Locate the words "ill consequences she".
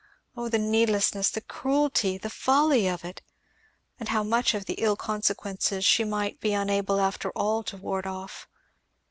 4.79-6.03